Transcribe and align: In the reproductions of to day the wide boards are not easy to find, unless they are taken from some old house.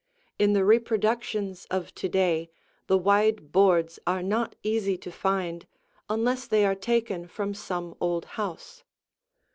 In 0.39 0.53
the 0.53 0.65
reproductions 0.65 1.67
of 1.69 1.93
to 1.93 2.09
day 2.09 2.49
the 2.87 2.97
wide 2.97 3.51
boards 3.51 3.99
are 4.07 4.23
not 4.23 4.55
easy 4.63 4.97
to 4.97 5.11
find, 5.11 5.67
unless 6.09 6.47
they 6.47 6.65
are 6.65 6.73
taken 6.73 7.27
from 7.27 7.53
some 7.53 7.93
old 8.01 8.25
house. 8.25 8.83